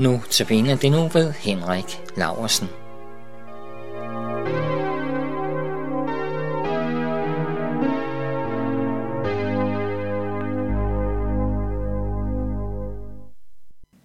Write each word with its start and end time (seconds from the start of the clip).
Nu 0.00 0.22
tabiner 0.30 0.76
det 0.76 0.92
nu 0.92 1.08
ved 1.08 1.32
Henrik 1.32 2.00
Laversen. 2.16 2.68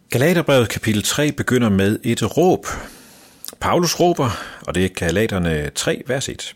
Galaterbrevet 0.09 0.69
kapitel 0.69 1.03
3 1.03 1.31
begynder 1.31 1.69
med 1.69 1.99
et 2.03 2.37
råb. 2.37 2.65
Paulus 3.59 3.99
råber, 3.99 4.29
og 4.67 4.75
det 4.75 4.85
er 4.85 4.89
Galaterne 4.89 5.69
3, 5.69 6.03
vers 6.07 6.29
1. 6.29 6.53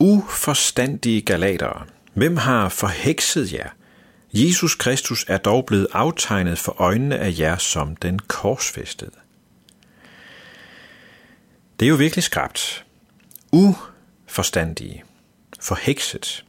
Uforstandige 0.00 1.20
galatere, 1.20 1.86
hvem 2.14 2.36
har 2.36 2.68
forhekset 2.68 3.52
jer? 3.52 3.68
Jesus 4.36 4.74
Kristus 4.74 5.24
er 5.28 5.36
dog 5.36 5.66
blevet 5.66 5.86
aftegnet 5.92 6.58
for 6.58 6.76
øjnene 6.78 7.18
af 7.18 7.34
jer 7.38 7.56
som 7.56 7.96
den 7.96 8.18
korsfæstede. 8.18 9.10
Det 11.80 11.86
er 11.86 11.90
jo 11.90 11.96
virkelig 11.96 12.22
skrabt. 12.22 12.84
Uforstandige. 13.52 15.04
Forhekset. 15.60 16.44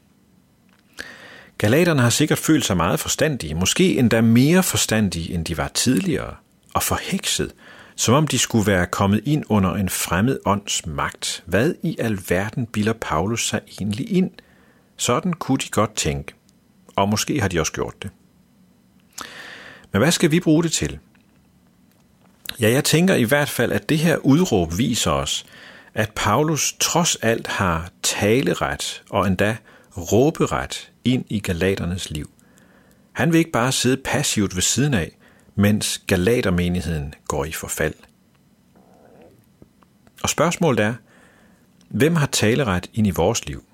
Galaterne 1.58 2.02
har 2.02 2.10
sikkert 2.10 2.38
følt 2.38 2.66
sig 2.66 2.78
meget 2.78 3.00
forstandige, 3.00 3.56
måske 3.56 3.98
endda 3.98 4.22
mere 4.22 4.64
forstandige, 4.64 5.34
end 5.34 5.46
de 5.46 5.58
var 5.58 5.68
tidligere, 5.68 6.36
og 6.74 6.84
forhekset, 6.84 7.52
som 7.96 8.14
om 8.14 8.28
de 8.28 8.40
skulle 8.40 8.68
være 8.68 8.86
kommet 8.86 9.22
ind 9.26 9.44
under 9.50 9.74
en 9.74 9.90
fremmed 9.90 10.40
ånds 10.46 10.86
magt. 10.86 11.44
Hvad 11.46 11.74
i 11.84 11.96
alverden 12.00 12.66
bilder 12.66 12.94
Paulus 12.94 13.48
sig 13.48 13.62
egentlig 13.82 14.12
ind? 14.12 14.32
Sådan 14.98 15.34
kunne 15.34 15.58
de 15.58 15.70
godt 15.70 15.96
tænke, 15.96 16.35
og 16.96 17.10
måske 17.10 17.41
har 17.41 17.48
de 17.48 17.60
også 17.60 17.71
gjort 17.71 18.04
det. 18.04 18.12
Men 19.91 20.01
hvad 20.01 20.12
skal 20.12 20.32
vi 20.32 20.40
bruge 20.40 20.63
det 20.63 20.71
til? 20.71 20.99
Ja, 22.60 22.71
jeg 22.71 22.84
tænker 22.84 23.15
i 23.15 23.24
hvert 23.24 23.49
fald, 23.49 23.71
at 23.71 23.90
det 23.90 23.98
her 23.98 24.18
udråb 24.18 24.77
viser 24.77 25.12
os, 25.12 25.46
at 25.93 26.12
Paulus 26.15 26.76
trods 26.79 27.15
alt 27.15 27.48
har 27.48 27.90
taleret 28.04 29.04
og 29.10 29.27
endda 29.27 29.57
råberet 29.98 30.91
ind 31.04 31.26
i 31.29 31.40
galaternes 31.40 32.10
liv. 32.10 32.29
Han 33.12 33.32
vil 33.32 33.40
ikke 33.40 33.52
bare 33.52 33.71
sidde 33.71 33.98
passivt 33.98 34.55
ved 34.55 34.62
siden 34.62 34.93
af, 34.93 35.18
mens 35.55 36.02
galatermenigheden 36.07 37.13
går 37.27 37.46
i 37.46 37.52
forfald. 37.52 37.93
Og 40.24 40.30
spørgsmålet 40.30 40.80
er, 40.80 40.93
hvem 41.90 42.15
har 42.15 42.26
taleret 42.26 42.90
ind 42.93 43.07
i 43.07 43.12
vores 43.12 43.46
liv? 43.46 43.65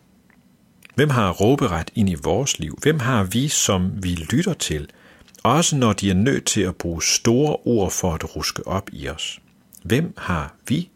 Hvem 0.95 1.09
har 1.09 1.31
råberet 1.31 1.91
ind 1.95 2.09
i 2.09 2.15
vores 2.23 2.59
liv? 2.59 2.79
Hvem 2.81 2.99
har 2.99 3.23
vi, 3.23 3.47
som 3.47 3.91
vi 4.03 4.09
lytter 4.09 4.53
til, 4.53 4.89
også 5.43 5.75
når 5.75 5.93
de 5.93 6.09
er 6.09 6.13
nødt 6.13 6.45
til 6.45 6.61
at 6.61 6.75
bruge 6.75 7.03
store 7.03 7.55
ord 7.65 7.91
for 7.91 8.13
at 8.13 8.35
ruske 8.35 8.67
op 8.67 8.89
i 8.93 9.09
os? 9.09 9.39
Hvem 9.83 10.13
har 10.17 10.55
vi 10.67 10.89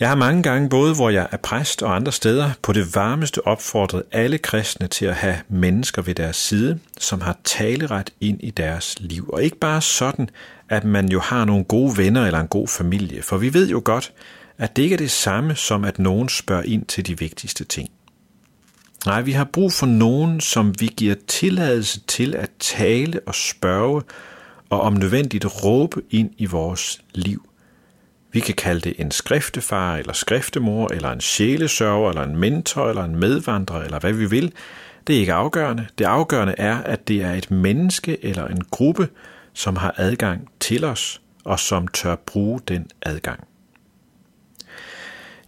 jeg 0.00 0.08
har 0.08 0.16
mange 0.16 0.42
gange, 0.42 0.68
både 0.68 0.94
hvor 0.94 1.10
jeg 1.10 1.28
er 1.32 1.36
præst 1.36 1.82
og 1.82 1.96
andre 1.96 2.12
steder, 2.12 2.50
på 2.62 2.72
det 2.72 2.94
varmeste 2.94 3.46
opfordret 3.46 4.02
alle 4.12 4.38
kristne 4.38 4.86
til 4.86 5.06
at 5.06 5.14
have 5.14 5.36
mennesker 5.48 6.02
ved 6.02 6.14
deres 6.14 6.36
side, 6.36 6.78
som 6.98 7.20
har 7.20 7.38
taleret 7.44 8.10
ind 8.20 8.40
i 8.42 8.50
deres 8.50 8.96
liv. 9.00 9.30
Og 9.32 9.42
ikke 9.42 9.58
bare 9.58 9.82
sådan, 9.82 10.28
at 10.68 10.84
man 10.84 11.08
jo 11.08 11.20
har 11.20 11.44
nogle 11.44 11.64
gode 11.64 11.96
venner 11.96 12.26
eller 12.26 12.40
en 12.40 12.48
god 12.48 12.68
familie, 12.68 13.22
for 13.22 13.36
vi 13.36 13.54
ved 13.54 13.68
jo 13.68 13.82
godt, 13.84 14.12
at 14.58 14.76
det 14.76 14.82
ikke 14.82 14.94
er 14.94 14.98
det 14.98 15.10
samme 15.10 15.56
som, 15.56 15.84
at 15.84 15.98
nogen 15.98 16.28
spørger 16.28 16.62
ind 16.62 16.84
til 16.84 17.06
de 17.06 17.18
vigtigste 17.18 17.64
ting. 17.64 17.90
Nej, 19.06 19.22
vi 19.22 19.32
har 19.32 19.44
brug 19.44 19.72
for 19.72 19.86
nogen, 19.86 20.40
som 20.40 20.80
vi 20.80 20.86
giver 20.96 21.14
tilladelse 21.26 22.00
til 22.00 22.34
at 22.34 22.50
tale 22.58 23.20
og 23.26 23.34
spørge, 23.34 24.02
og 24.70 24.80
om 24.80 24.92
nødvendigt 24.92 25.64
råbe 25.64 26.02
ind 26.10 26.30
i 26.38 26.46
vores 26.46 27.00
liv– 27.14 27.42
vi 28.36 28.40
kan 28.40 28.54
kalde 28.54 28.80
det 28.80 29.00
en 29.00 29.10
skriftefar 29.10 29.96
eller 29.96 30.12
skriftemor, 30.12 30.88
eller 30.92 31.10
en 31.10 31.20
sjælesørger, 31.20 32.08
eller 32.08 32.22
en 32.22 32.36
mentor, 32.36 32.88
eller 32.88 33.04
en 33.04 33.16
medvandrer, 33.16 33.82
eller 33.82 33.98
hvad 33.98 34.12
vi 34.12 34.26
vil. 34.26 34.52
Det 35.06 35.16
er 35.16 35.20
ikke 35.20 35.32
afgørende. 35.32 35.86
Det 35.98 36.04
afgørende 36.04 36.54
er, 36.58 36.76
at 36.76 37.08
det 37.08 37.22
er 37.22 37.32
et 37.32 37.50
menneske 37.50 38.24
eller 38.24 38.46
en 38.46 38.64
gruppe, 38.70 39.08
som 39.52 39.76
har 39.76 39.94
adgang 39.96 40.48
til 40.60 40.84
os, 40.84 41.20
og 41.44 41.60
som 41.60 41.88
tør 41.88 42.14
bruge 42.14 42.60
den 42.68 42.86
adgang. 43.02 43.40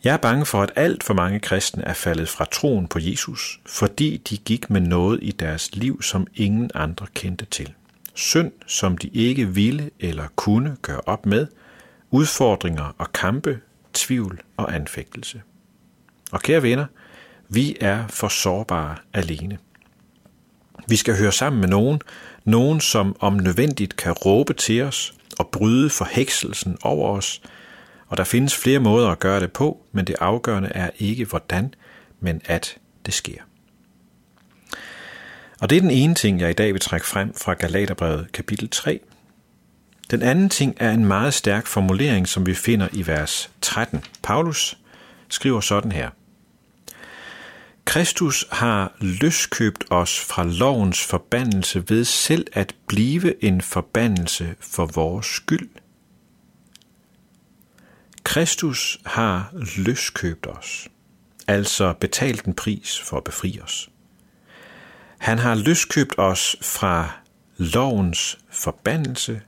Jeg 0.05 0.13
er 0.13 0.19
bange 0.19 0.47
for, 0.47 0.63
at 0.63 0.73
alt 0.77 1.05
for 1.05 1.15
mange 1.15 1.41
kristne 1.41 1.85
er 1.85 1.95
faldet 1.95 2.29
fra 2.29 2.45
troen 2.45 2.89
på 2.89 2.99
Jesus, 2.99 3.61
fordi 3.67 4.17
de 4.17 4.37
gik 4.37 4.71
med 4.71 4.81
noget 4.81 5.19
i 5.23 5.31
deres 5.31 5.75
liv, 5.75 6.03
som 6.03 6.27
ingen 6.35 6.71
andre 6.75 7.07
kendte 7.15 7.45
til. 7.45 7.73
Synd, 8.15 8.53
som 8.67 8.99
de 8.99 9.09
ikke 9.09 9.49
ville 9.49 9.91
eller 10.01 10.25
kunne 10.37 10.77
gøre 10.83 11.01
op 11.07 11.27
med– 11.27 11.47
udfordringer 12.11 12.95
og 12.99 13.13
kampe, 13.13 13.61
tvivl 13.93 14.41
og 14.57 14.75
anfægtelse. 14.75 15.43
Og 16.33 16.41
kære 16.41 16.63
venner, 16.63 16.87
vi 17.49 17.77
er 17.81 18.07
for 18.09 18.29
sårbare 18.29 18.97
alene. 19.13 19.59
Vi 20.89 20.97
skal 20.97 21.19
høre 21.19 21.33
sammen 21.33 21.61
med 21.61 21.69
nogen, 21.69 22.01
nogen 22.45 22.81
som 22.81 23.17
om 23.21 23.33
nødvendigt 23.33 23.97
kan 23.97 24.13
råbe 24.13 24.53
til 24.53 24.83
os 24.83 25.15
og 25.39 25.49
bryde 25.49 25.91
forhekselsen 25.91 26.79
over 26.83 27.17
os, 27.17 27.43
og 28.09 28.17
der 28.17 28.25
findes 28.25 28.57
flere 28.57 28.79
måder 28.79 29.09
at 29.09 29.19
gøre 29.19 29.41
det 29.41 29.53
på, 29.53 29.87
men 29.93 30.05
det 30.05 30.17
afgørende 30.21 30.69
er 30.69 30.91
ikke 30.99 31.25
hvordan, 31.25 31.75
men 32.21 32.43
at 32.45 32.77
det 33.07 33.15
sker. 33.15 33.43
Og 35.61 35.71
det 35.71 35.77
er 35.77 35.81
den 35.81 35.91
ene 35.91 36.15
ting, 36.15 36.41
jeg 36.41 36.51
i 36.51 36.53
dag 36.53 36.73
vil 36.73 36.81
trække 36.81 37.07
frem 37.07 37.35
fra 37.35 37.53
Galaterbrevet 37.53 38.33
kapitel 38.33 38.69
3, 38.69 39.01
den 40.11 40.23
anden 40.23 40.49
ting 40.49 40.75
er 40.77 40.91
en 40.91 41.05
meget 41.05 41.35
stærk 41.35 41.67
formulering, 41.67 42.29
som 42.29 42.47
vi 42.47 42.55
finder 42.55 42.89
i 42.93 43.07
vers 43.07 43.51
13. 43.61 44.05
Paulus 44.23 44.79
skriver 45.29 45.61
sådan 45.61 45.93
her. 45.93 46.11
Kristus 47.85 48.47
har 48.51 48.93
løskøbt 49.01 49.85
os 49.91 50.21
fra 50.21 50.45
lovens 50.45 51.05
forbandelse 51.05 51.85
ved 51.89 52.05
selv 52.05 52.47
at 52.53 52.75
blive 52.87 53.45
en 53.45 53.61
forbandelse 53.61 54.55
for 54.61 54.87
vores 54.87 55.27
skyld. 55.27 55.69
Kristus 58.29 58.99
har 59.07 59.51
løskøbt 59.77 60.47
os, 60.47 60.89
altså 61.47 61.93
betalt 61.93 62.45
en 62.45 62.55
pris 62.55 63.01
for 63.01 63.17
at 63.17 63.25
befri 63.25 63.61
os. 63.63 63.91
Han 65.19 65.39
har 65.39 65.55
løskøbt 65.55 66.15
os 66.19 66.57
fra 66.63 67.11
lovens 67.57 68.39
forbandelse 68.51 69.41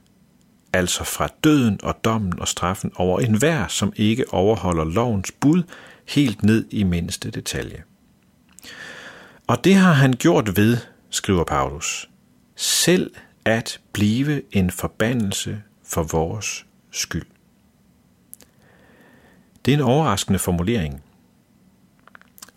altså 0.73 1.05
fra 1.05 1.29
døden 1.45 1.81
og 1.83 2.05
dommen 2.05 2.41
og 2.41 2.49
straffen 2.49 2.93
over 2.97 3.21
enhver, 3.21 3.69
som 3.69 3.93
ikke 3.97 4.25
overholder 4.35 4.85
lovens 4.85 5.33
bud 5.33 5.63
helt 6.09 6.43
ned 6.43 6.67
i 6.71 6.83
mindste 6.83 7.31
detalje. 7.31 7.83
Og 9.47 9.65
det 9.65 9.75
har 9.75 9.93
han 9.93 10.13
gjort 10.13 10.57
ved, 10.57 10.77
skriver 11.11 11.45
Paulus, 11.45 12.11
selv 12.57 13.11
at 13.45 13.81
blive 13.93 14.43
en 14.53 14.71
forbandelse 14.71 15.63
for 15.85 16.03
vores 16.03 16.67
skyld. 16.91 17.27
Det 19.65 19.75
er 19.75 19.77
en 19.77 19.83
overraskende 19.83 20.39
formulering. 20.39 21.03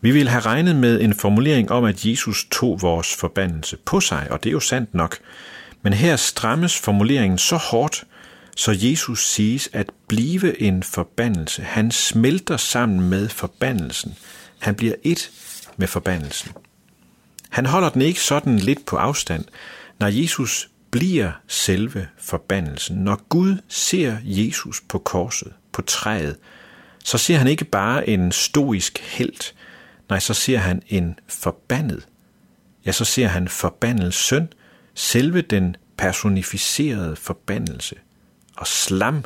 Vi 0.02 0.12
vil 0.12 0.30
have 0.30 0.41
regnet 0.41 0.75
med 0.75 1.02
en 1.02 1.14
formulering 1.14 1.72
om, 1.72 1.84
at 1.84 2.06
Jesus 2.06 2.47
tog 2.52 2.81
vores 2.81 3.16
forbandelse 3.16 3.78
på 3.78 4.00
sig, 4.00 4.28
og 4.31 4.44
det 4.44 4.50
er 4.50 4.53
jo 4.53 4.59
sandt 4.59 4.94
nok, 4.94 5.18
men 5.81 5.94
her 5.94 6.16
strammes 6.16 6.80
formuleringen 6.80 7.38
så 7.38 7.58
hårdt, 7.58 8.03
så 8.56 8.72
Jesus 8.72 9.28
siges 9.28 9.69
at 9.74 9.92
blive 10.08 10.62
en 10.62 10.84
forbandelse. 10.84 11.62
Han 11.62 11.92
smelter 11.92 12.57
sammen 12.57 13.10
med 13.10 13.30
forbandelsen. 13.30 14.16
Han 14.60 14.75
bliver 14.75 14.95
et 15.04 15.31
med 15.77 15.88
forbandelsen. 15.88 16.51
Han 17.50 17.66
holder 17.66 17.89
den 17.89 18.01
ikke 18.01 18.22
sådan 18.22 18.60
lidt 18.60 18.86
på 18.86 18.95
afstand, 18.95 19.45
når 20.00 20.07
Jesus 20.07 20.69
bliver 20.92 21.31
selve 21.48 22.07
forbandelsen. 22.18 22.98
Når 22.98 23.22
Gud 23.30 23.57
ser 23.68 24.18
Jesus 24.24 24.81
på 24.89 25.00
korset, 25.00 25.54
på 25.72 25.81
træet, 25.81 26.36
så 27.03 27.17
ser 27.17 27.38
han 27.38 27.47
ikke 27.47 27.65
bare 27.65 28.09
en 28.09 28.31
stoisk 28.31 29.00
held, 29.00 29.53
nej, 30.09 30.19
så 30.19 30.33
ser 30.33 30.57
han 30.57 30.81
en 30.88 31.19
forbandet. 31.27 32.07
Ja, 32.85 32.91
så 32.91 33.05
ser 33.05 33.27
han 33.27 33.47
forbandet 33.47 34.13
søn, 34.13 34.47
selve 34.94 35.41
den 35.41 35.75
personificerede 35.97 37.15
forbandelse. 37.15 37.95
Og 38.57 38.67
slam, 38.67 39.23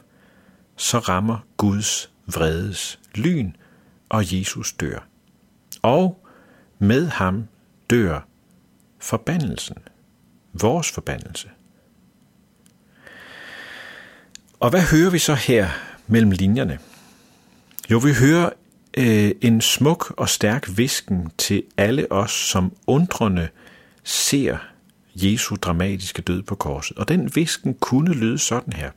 så 0.75 0.99
rammer 0.99 1.39
Guds 1.57 2.11
vredes 2.25 2.99
lyn, 3.15 3.51
og 4.09 4.37
Jesus 4.37 4.73
dør. 4.73 5.07
Og 5.81 6.27
med 6.79 7.07
ham 7.07 7.47
dør 7.89 8.21
forbandelsen, 8.99 9.77
vores 10.53 10.91
forbandelse. 10.91 11.49
Og 14.59 14.69
hvad 14.69 14.81
hører 14.81 15.09
vi 15.09 15.19
så 15.19 15.33
her 15.35 15.69
mellem 16.07 16.31
linjerne? 16.31 16.79
Jo, 17.91 17.97
vi 17.97 18.13
hører 18.13 18.49
øh, 18.97 19.31
en 19.41 19.61
smuk 19.61 20.13
og 20.17 20.29
stærk 20.29 20.77
visken 20.77 21.31
til 21.37 21.63
alle 21.77 22.11
os, 22.11 22.31
som 22.31 22.75
undrende 22.87 23.47
ser 24.03 24.57
Jesu 25.15 25.55
dramatiske 25.55 26.21
død 26.21 26.43
på 26.43 26.55
korset. 26.55 26.97
Og 26.97 27.07
den 27.07 27.35
visken 27.35 27.73
kunne 27.73 28.13
lyde 28.13 28.37
sådan 28.37 28.73
her. 28.73 28.91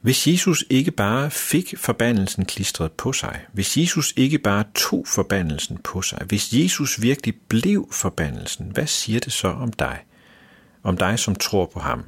Hvis 0.00 0.26
Jesus 0.26 0.64
ikke 0.70 0.90
bare 0.90 1.30
fik 1.30 1.74
forbandelsen 1.78 2.44
klistret 2.44 2.92
på 2.92 3.12
sig, 3.12 3.40
hvis 3.52 3.76
Jesus 3.76 4.12
ikke 4.16 4.38
bare 4.38 4.64
tog 4.74 5.04
forbandelsen 5.06 5.78
på 5.84 6.02
sig, 6.02 6.22
hvis 6.26 6.52
Jesus 6.52 7.02
virkelig 7.02 7.34
blev 7.48 7.88
forbandelsen, 7.92 8.66
hvad 8.66 8.86
siger 8.86 9.20
det 9.20 9.32
så 9.32 9.48
om 9.48 9.72
dig? 9.72 9.98
Om 10.82 10.96
dig, 10.96 11.18
som 11.18 11.34
tror 11.34 11.66
på 11.66 11.80
ham? 11.80 12.04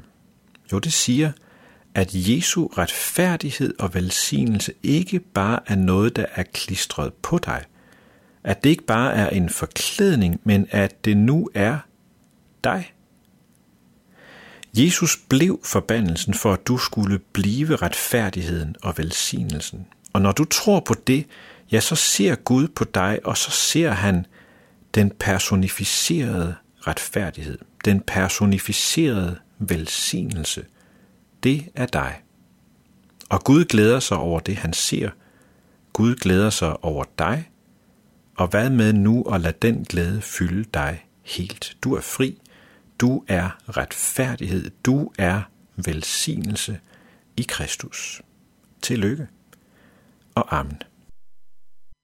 Jo, 0.73 0.79
det 0.79 0.93
siger, 0.93 1.33
at 1.95 2.11
Jesu 2.13 2.67
retfærdighed 2.67 3.75
og 3.79 3.95
velsignelse 3.95 4.73
ikke 4.83 5.19
bare 5.19 5.61
er 5.67 5.77
noget, 5.77 6.17
der 6.17 6.27
er 6.35 6.43
klistret 6.43 7.13
på 7.13 7.39
dig. 7.39 7.65
At 8.45 8.65
det 8.65 8.71
ikke 8.71 8.85
bare 8.85 9.15
er 9.15 9.29
en 9.29 9.49
forklædning, 9.49 10.41
men 10.45 10.67
at 10.71 11.05
det 11.05 11.17
nu 11.17 11.49
er 11.55 11.79
dig. 12.65 12.93
Jesus 14.77 15.17
blev 15.29 15.61
forbandelsen 15.65 16.35
for, 16.35 16.53
at 16.53 16.67
du 16.67 16.79
skulle 16.79 17.19
blive 17.19 17.77
retfærdigheden 17.77 18.77
og 18.83 18.99
velsignelsen. 18.99 19.87
Og 20.13 20.23
når 20.23 20.33
du 20.33 20.45
tror 20.45 20.81
på 20.81 20.95
det, 21.07 21.27
ja, 21.73 21.81
så 21.81 21.97
ser 21.97 22.35
Gud 22.35 22.69
på 22.69 22.85
dig, 22.85 23.19
og 23.25 23.37
så 23.37 23.51
ser 23.51 23.91
han 23.91 24.27
den 24.95 25.13
personificerede 25.21 26.55
retfærdighed, 26.81 27.59
den 27.85 28.01
personificerede 28.01 29.39
velsignelse. 29.59 30.65
Det 31.45 31.69
er 31.75 31.87
dig. 31.87 32.23
Og 33.29 33.45
Gud 33.45 33.65
glæder 33.65 34.01
sig 34.01 34.17
over 34.17 34.41
det, 34.41 34.57
han 34.57 34.73
ser. 34.73 35.11
Gud 35.93 36.15
glæder 36.15 36.51
sig 36.51 36.85
over 36.85 37.05
dig. 37.19 37.51
Og 38.37 38.49
hvad 38.49 38.71
med 38.71 38.93
nu 38.93 39.23
at 39.23 39.41
lade 39.41 39.57
den 39.63 39.85
glæde 39.85 40.23
fylde 40.23 40.65
dig 40.75 41.07
helt? 41.23 41.77
Du 41.85 41.95
er 41.95 42.01
fri. 42.01 42.39
Du 42.99 43.25
er 43.29 43.59
retfærdighed. 43.69 44.71
Du 44.85 45.13
er 45.19 45.43
velsignelse 45.77 46.81
i 47.37 47.43
Kristus. 47.49 48.23
Tillykke 48.83 49.29
og 50.35 50.59
amen. 50.59 50.83